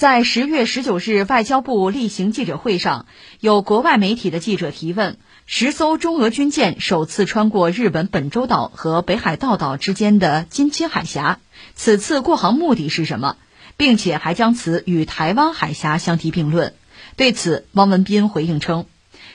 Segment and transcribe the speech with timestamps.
[0.00, 3.04] 在十月十九日外交部例行记者会上，
[3.38, 11.38] 有国外媒体的记者提问：十艘中俄军舰首次穿过日本本州岛和北海道岛之间的津轻海峡，
[11.74, 13.36] 此次过航目的是什么？
[13.76, 16.72] 并且还将此与台湾海峡相提并论。
[17.16, 18.86] 对此，汪文斌回应称。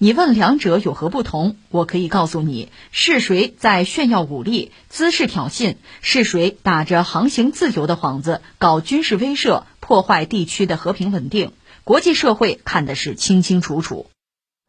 [0.00, 1.56] 你问两者有何不同？
[1.70, 5.76] 我可以告诉你，是谁在炫耀武力、滋事挑衅？
[6.00, 11.52] 是谁打着航行自由的幌子搞军事威慑、破坏地区的和平稳定？
[11.82, 14.10] 国际社会看的是清清楚楚。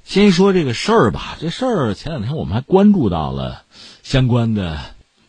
[0.06, 3.66] 先说这个事儿吧，这事儿前两天我们还关注到了
[4.02, 4.80] 相关的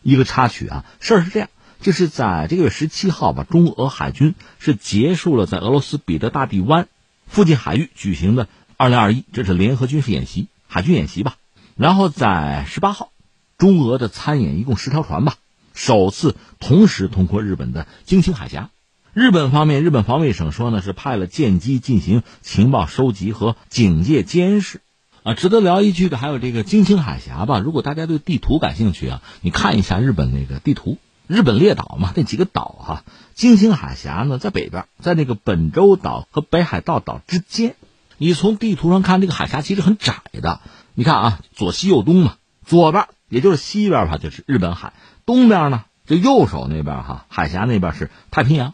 [0.01, 0.85] 一个插曲啊。
[1.01, 1.49] 事儿是这样，
[1.81, 6.87] 就是在这个月十七号吧，中俄海军是结束了在俄罗斯彼得大帝湾
[7.27, 8.47] 附近海域举行的。
[8.77, 11.35] 二零二一，这是联合军事演习，海军演习吧。
[11.75, 13.11] 然后在十八号，
[13.57, 15.35] 中俄的参演一共十条船吧，
[15.73, 18.69] 首次同时通过日本的京青海峡。
[19.13, 24.79] 日本方面，日本防卫省说呢，是派了舰机进行情报收集和警戒监视。
[25.23, 27.59] 啊，值得聊一句的还有这个金青海峡吧。
[27.59, 37.75] 如果大家对地图感兴趣啊，你看一下日本那个地图，日本列岛嘛，那几个岛哈，京青海峡呢在北边，在那个本州岛和北海道岛之间。
[38.17, 40.61] 你从地图上看，这个海峡其实很窄的。
[40.93, 44.93] 你看啊，左西右东嘛，左边也就是西边吧，就是日本海；
[45.25, 48.73] 东边呢，这右手那边哈，海峡那边是太平洋。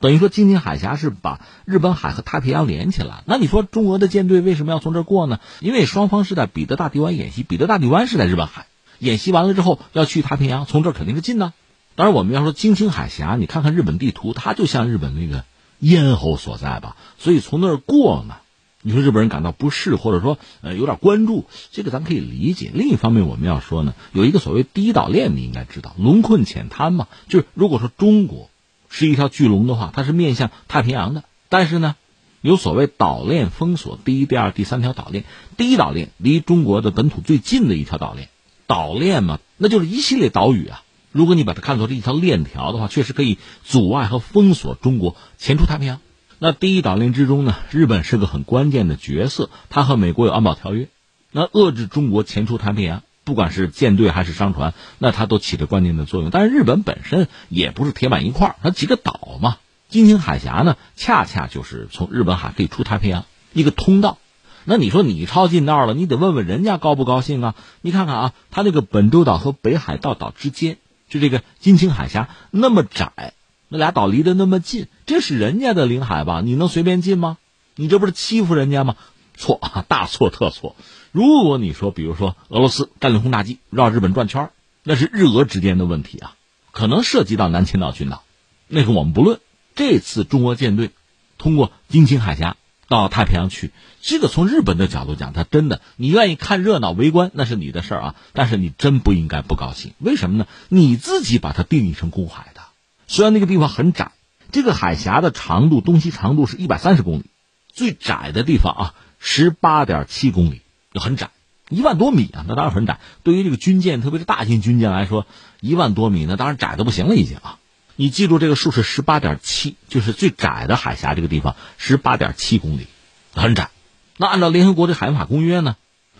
[0.00, 3.22] 等于说，京津海峡是把日本海和太平洋连起来。
[3.26, 5.40] 那你说，中俄的舰队为什么要从这过呢？
[5.60, 8.66] 因为双方是在彼得大帝湾演习，彼得大帝湾是在日本海，
[8.98, 11.52] 演习完了之后要去太平洋，从这肯定是近呢。
[11.96, 15.44] 当然，我们要说京津海峡，你看看日本地图，它就像日本那个
[15.80, 18.36] 咽喉所在吧，所以从那儿过呢。
[18.82, 22.70] 你说日本人感到不适，或者说呃有点关注，这个咱可以理解。
[22.72, 27.06] 另一方面，我们要说呢，有一个所谓第一岛链，你应该知道，龙困浅滩嘛。
[27.28, 28.49] 就是如果说中国
[28.90, 31.24] 是一条巨龙的话，它是面向太平洋的。
[31.48, 31.96] 但是呢，
[32.42, 35.24] 有所谓岛链封锁，第一、第二、第三条岛链。
[35.56, 38.28] 第一岛链离中国的本土最近的一条岛链，
[38.66, 40.82] 岛链嘛，那就是一系列岛屿啊。
[41.12, 46.00] 如果你把它看作是一条链条的话，确实可以阻碍和封锁中国前出太平洋。
[46.38, 50.88] 那第一岛链之中呢，日本是个很关键的角色，它和美国有安保条约，
[51.32, 56.30] 那遏制中国前出太平洋，不管是舰队还是商船，那它都起着关键的作用。
[56.30, 59.58] 但是日本本身也不是铁板一块，它几个岛嘛，
[59.88, 64.18] 京津海峡呢，恰恰就是从日本海可以出太平洋一个通道。
[64.64, 67.54] 那你说你抄近道了，你得问问人家高不高兴啊？
[67.80, 70.76] 你看看啊，它那个本州岛和北海道岛之间，
[71.08, 73.32] 就这个京津海峡那么窄。
[73.68, 76.40] 那俩岛离得那么近，这是人家的领海吧？
[76.40, 77.38] 你能随便进吗？
[77.76, 78.96] 你这不是欺负人家吗？
[79.36, 80.76] 错啊，大错特错！
[81.12, 84.50] 如果你说，比如说俄罗斯战略轰炸机绕日本转圈
[84.82, 86.36] 那是日俄之间的问题啊，
[86.72, 88.22] 可能涉及到南千岛群岛，
[88.68, 89.40] 那个我们不论。
[89.74, 90.90] 这次中国舰队
[91.38, 92.56] 通过京津海峡
[92.88, 93.70] 到太平洋去，
[94.02, 99.92] 这个从日本的角度讲，他真的，你愿意看热闹围观那是你的事儿啊，但是你真不应该不高兴。
[99.98, 100.46] 为什么呢？
[100.68, 102.60] 你自己把它定义成公海的。
[103.06, 104.12] 虽然那个地方很窄，
[104.50, 107.24] 这个海峡的长度东西长度是一百三十公里，
[107.72, 111.30] 最窄的地方啊十八点七公里，就很窄，
[111.68, 112.98] 一万多米啊，那当然很窄。
[113.22, 115.26] 对于这个军舰，特别是大型军舰来说，
[115.60, 117.58] 一万多米那当然窄的不行了，已经啊。
[117.94, 122.86] 你记住这个数是十八点七，就是最窄的海峡这个地方十八点七公里，
[123.34, 123.70] 很窄。
[124.16, 125.76] 那按照联合国的海洋法公约呢，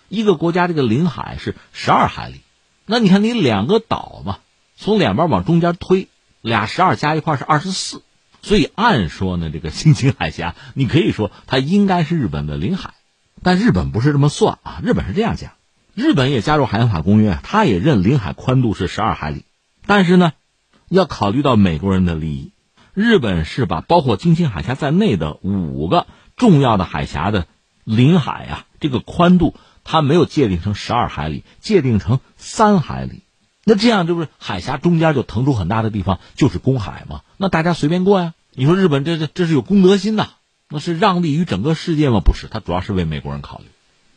[0.09, 2.43] 一个国家这个领海是十二海里，
[2.87, 4.39] 那你看你两个岛嘛，
[4.77, 6.09] 从两边往中间推。
[6.43, 8.01] 俩十二加一块是二十四，
[8.43, 12.95] 所以按说呢，这个新津海峡，你可以说它应该是日本的领海，
[13.43, 14.81] 但日本不是这么算啊。
[14.83, 15.53] 日本是这样讲，
[15.95, 19.45] 日本也加入海洋法公约，他也认领海宽度是十二海里，
[19.87, 20.33] 但是呢，
[20.89, 22.53] 要考虑到美国人的利益，
[22.95, 27.47] 日本是把包括京津海峡在内的五个重要的海峡的
[27.85, 33.23] 领海啊，这个宽度它没有界定成十二海里，界定成三海里。
[33.71, 37.21] 那这样就是海峡中间就腾出很大的地方，就是公海嘛。
[37.37, 38.35] 那大家随便过呀。
[38.53, 40.31] 你说日本这这这是有公德心呐？
[40.69, 42.19] 那是让利于整个世界吗？
[42.19, 43.67] 不是，它主要是为美国人考虑。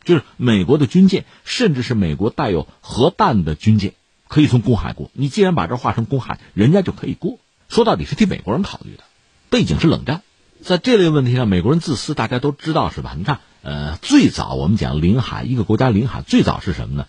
[0.02, 3.94] 就是美国的军舰，甚至是美国带有核弹的军舰，
[4.26, 5.12] 可以从公海过。
[5.12, 7.38] 你既然把这划成公海，人家就可以过。
[7.68, 9.04] 说到底是替美国人考虑的。
[9.50, 10.22] 背景是冷战，
[10.62, 13.14] 在这类问题上，美国人自私，大家都知道是吧？
[13.16, 17.06] 你看，呃，最早我们讲领海，一个国家领海最早是什么呢？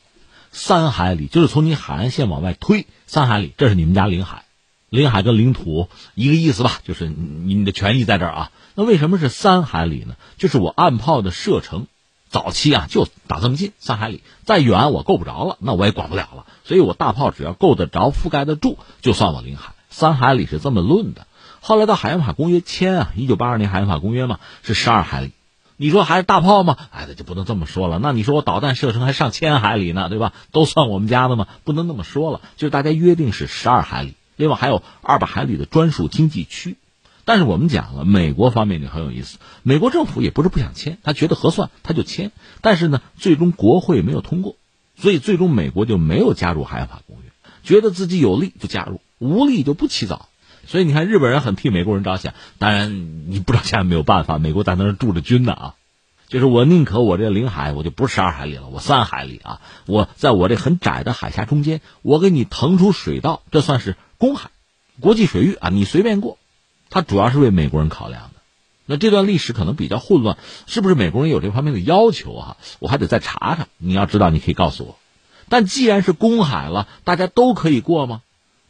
[0.58, 4.46] 三海里就是从你海岸线往外推三海里，这是你们家领海，
[4.90, 6.80] 领海跟领土一个意思吧？
[6.86, 8.52] 就是你的权益在这儿啊。
[8.74, 10.16] 那为什么是三海里呢？
[10.38, 11.88] 就是我岸炮的射程，
[12.30, 16.46] 早期啊就打这么近三海里，再远我够不着了，那我也管不了了。
[16.64, 19.74] 所以我大炮只要够得着、覆盖得住，就算我领海。
[19.90, 21.28] 三海里是这么论的。
[21.60, 25.32] 后来到海洋法公约签啊，一九八二年海洋法公约嘛是十二海里。
[25.78, 26.78] 你说还是大炮吗？
[26.92, 28.00] 哎，那就不能这么说了。
[28.00, 30.34] 那你说我导弹射程还上千海里呢，对吧？
[30.52, 31.48] 都算我们家的吗？
[31.64, 32.42] 不能那么说了。
[32.56, 36.78] 就是大家约定是十二海里，另外还有二百海里的专属经济区。
[37.26, 39.38] 但是我们讲了，美国方面就很有意思。
[39.64, 42.32] 美国政府也不是不想签，他觉得合算他就签。
[42.62, 44.56] 但是呢，最终国会没有通过，
[44.98, 47.32] 所以最终美国就没有加入海法公约。
[47.64, 50.30] 觉得自己有利就加入，无利就不起早。
[50.68, 52.34] 所以你看，日本人很替美国人着想。
[52.58, 54.38] 当然，你不着想也没有办法。
[54.38, 55.76] 美国在那儿驻着军呢啊，
[56.28, 64.50] 就是我宁可我这领海我就不是十二海里了，我三海里啊，我在我这很窄的海峡中间，我给你腾出水道，这算是公海、
[65.00, 66.38] 国际水域啊，你随便过。
[66.90, 68.30] 他主要是为美国人考量的。
[68.86, 70.38] 那这段历史可能比较混乱，
[70.68, 72.58] 是不是美国人有这方面的要求啊？
[72.80, 73.68] 我还得再查查。
[73.78, 74.98] 你要知道，你可以告诉我。
[75.50, 78.22] 但既然是公海了，大家都可以过吗？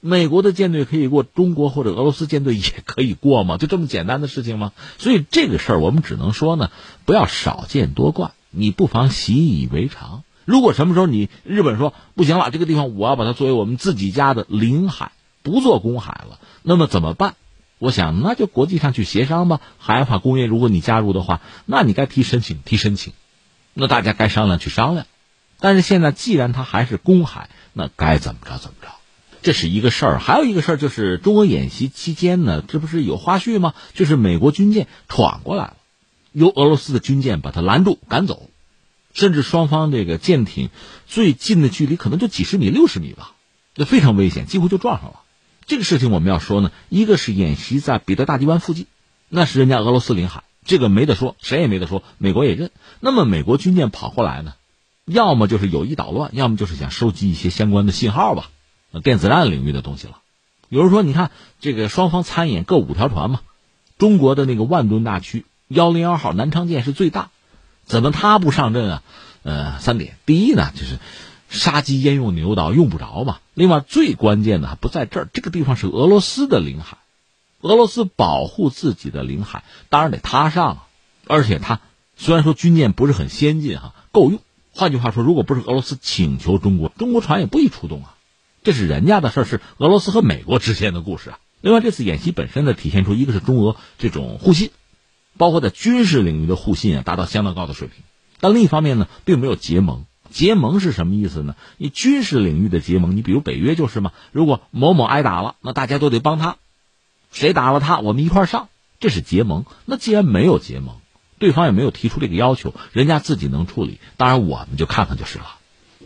[0.08, 3.58] 美国的舰队可以过，中国或者俄罗斯舰队也可以过吗？
[3.60, 4.72] 就这么简单的事情吗？
[5.00, 6.70] 所以这个事儿我们只能说呢，
[7.06, 10.22] 不要少见多怪，你不妨习以为常。
[10.46, 15.12] 如果什么时候你日本说不行了，这个地方我要把它作为我们自己家的领海，
[15.42, 17.34] 不做公海了，那么怎么办？
[17.80, 19.60] 我想那就国际上去协商吧。
[19.80, 23.14] 海法公约，如果你加入的话，那你该提申请提申请，
[23.74, 25.08] 那大家该商量去商量。
[25.60, 28.90] 但是现在既然它还是公海，那该怎么着怎么着。
[29.46, 33.76] 这是一个事儿，还有一个事儿就是中俄演习期间呢，这不是有花絮吗？
[33.94, 35.78] 就是美国军舰闯过来了，
[36.32, 38.50] 由俄罗斯的军舰把它拦住赶走，
[39.14, 40.72] 甚至双方这个舰艇
[41.06, 43.34] 最近的距离可能就几十米、六十米吧，
[43.76, 45.20] 这非常危险，几乎就撞上了。
[45.68, 48.88] 这个事情我们要说呢，一个是演习在彼得大帝湾附近，
[49.30, 52.72] 那是人家俄罗斯领海，这个没得说，谁也没得说，美国也认。
[53.00, 54.56] 那么美国军舰跑过来呢，
[55.06, 58.50] 要么就是有意捣乱，要么就是想收集一些相关的信号吧。
[59.02, 60.20] 电子战领域的东西了，
[60.70, 63.42] 有人说，你看这个双方参演各五条船嘛，
[63.98, 67.30] 中国的那个万吨大驱幺零幺号南昌舰是最大，
[67.86, 69.04] 怎么他不上阵啊？
[69.44, 70.98] 呃，三点，第一呢，就是
[71.50, 73.38] 杀鸡焉用牛刀，用不着嘛。
[73.54, 76.98] 另外，最关键的还不在这儿，这个地方是俄罗斯的领海，
[77.62, 80.80] 俄罗斯保护自己的领海，当然得他上，
[81.28, 81.80] 而且他
[82.18, 84.40] 虽然说军舰不是很先进哈，够用。
[84.74, 88.15] 换句话说，如果不是俄罗斯请求中国，中国船也不易出动啊。
[88.66, 91.40] 这是人家的事儿，是俄罗斯和美国之间的故事啊。
[91.62, 94.72] 另外，这次演习本身呢，体现出一个是中俄这种互信，
[95.38, 98.04] 包括在军事领域的互信啊，达到相当高的水平。
[98.40, 100.06] 但另一方面呢，并没有结盟。
[100.32, 101.56] 结盟是什么意思呢？
[101.78, 104.12] 你军事领域的结盟，你比如北约就是嘛。
[104.32, 106.58] 如果某某挨打了，那大家都得帮他，
[107.32, 108.70] 谁打了他，我们一块上，
[109.00, 109.66] 这是结盟。
[109.86, 110.96] 那既然没有结盟，
[111.38, 115.46] 对方也没有提出这个要求，人家自己能处理，当然我们就看看就是了。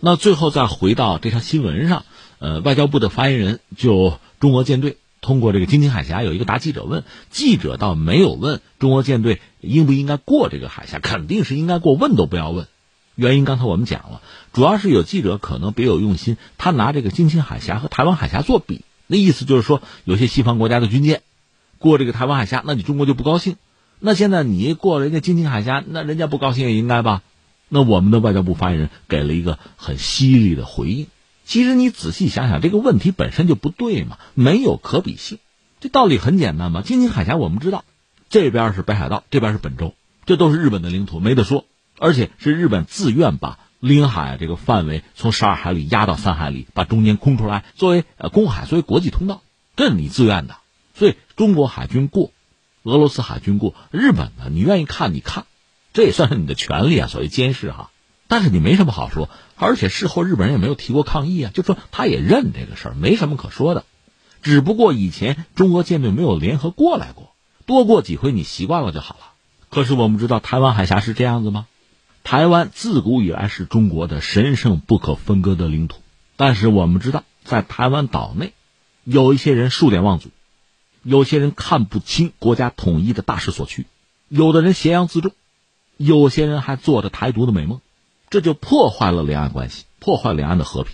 [0.02, 2.04] 那最后再回到这条新闻上。
[2.40, 12.68] 呃，外交部的发言人就中俄舰队通过这个京津海峡有一个答记者问，记者倒没有问中俄舰队应不应该过这个海峡，肯定是应该过，问都不要问。
[13.16, 14.22] 原因刚才我们讲了，
[14.54, 21.22] 主要是有记者可能别有用心，他拿这个京津海峡和台湾海峡做比，那意思就是说，有些西方国家的军舰
[21.80, 23.58] 过这个台湾海峡，那你中国就不高兴。
[24.00, 27.22] 那现在你过人家京津海峡，那人家不高兴也应该吧？
[27.68, 31.08] 那我们的外交部发言人给了一个很犀利的回应。
[31.50, 35.40] 其实你仔细想想，这个问题本身就不对嘛，没有可比性。
[35.80, 36.84] 这道理很简单嘛。
[36.84, 37.86] 京津海峡我们知道，
[38.30, 39.96] 这边是北海道，这边是本州，
[40.28, 41.66] 这都是日本的领土，没得说。
[41.98, 49.42] 而且是日本自愿把领海这个范围从十二海里压到三海里，把中间空出来作为呃公海，作为国际通道，
[49.76, 50.56] 这是你自愿的。
[50.94, 52.32] 所以中国海军过，
[52.84, 55.48] 俄罗斯海军过，日本的你愿意看你看，
[55.94, 57.90] 这也算是你的权利啊，所谓监视哈。
[58.30, 63.84] 但是你没什么好说，而且事后日本人也没有提过抗议啊，就说他也认这个事儿，没什么可说的。
[64.44, 67.34] 只不过以前中俄舰队没有联合过来过，
[67.66, 69.32] 多过几回你习惯了就好了。
[69.70, 71.66] 可是我们知道台湾海峡是这样子吗？
[72.24, 75.98] 台湾自古以来是中国的神圣不可分割的领土，
[76.36, 78.54] 但是我们知道在台湾岛内，
[79.04, 80.30] 有一些人数典忘祖，
[81.02, 83.88] 有些人看不清国家统一的大势所趋，
[84.28, 85.32] 有的人挟洋自重，
[85.98, 87.82] 有些人还做着台独的美梦。
[88.30, 90.94] 这就破坏了两岸关系，破坏两岸的和平，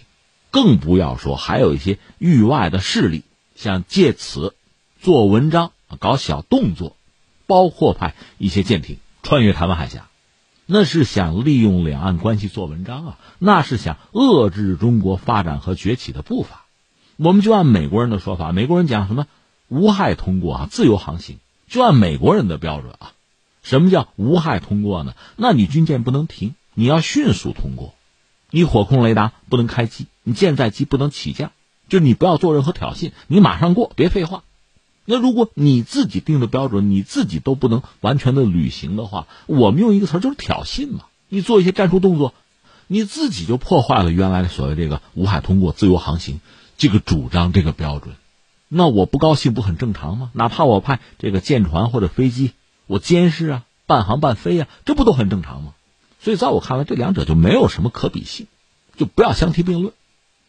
[0.52, 3.24] 更不要说还有一些域外的势力，
[3.56, 4.56] 想借此
[5.02, 6.96] 做文章、搞小动作，
[7.46, 10.08] 包括派一些舰艇穿越台湾海峡，
[10.66, 16.64] 那是想利用两岸关系做文章啊，那是想遏制中国发展和崛起的步伐。
[17.18, 19.28] 我们就按美国人的说法，美国人讲什么
[19.68, 21.38] 无害通过啊，自由航行，
[21.68, 23.12] 就按美国人的标准啊，
[23.62, 25.14] 什么叫无害通过呢？
[25.36, 26.56] 那你军舰不能停。
[26.76, 27.96] 你要迅速通过，
[28.52, 31.52] 你火控雷达不能开机，你舰载机不能起降，
[31.90, 34.44] 就你不要做任何挑衅，你马上过，别废话。
[35.06, 41.06] 那如果你自己定的标准你自己都不能完全的履行的话，我们用一个词就是挑衅嘛。
[41.30, 42.34] 你做一些战术动作，
[42.88, 46.42] 你自己就破坏了原来的所谓这个无海通过、自由航行
[46.78, 48.16] 这个主张、这个标准。
[48.68, 50.32] 那我不高兴不很正常吗？
[50.34, 52.54] 哪怕我派这个舰船或者飞机，
[52.88, 55.75] 我监视啊、半航半飞啊，这不都很正常吗？
[56.26, 58.48] 所以在我看来，这两者就没有什么可比性，
[58.98, 59.94] 就不要相提并论。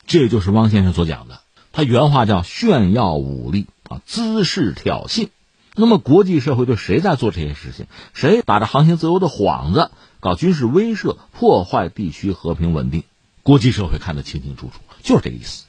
[0.07, 1.41] 这就是汪先生所讲的，
[1.71, 5.29] 他原话叫炫耀武力啊，滋事挑衅。
[5.75, 7.85] 那么国际社会对谁在做这些事情？
[8.15, 13.03] 谁打着航行自由的幌子搞军事威慑，破坏地区和平稳定？
[13.43, 15.67] 国际社会看得清清楚楚，就是这个意思。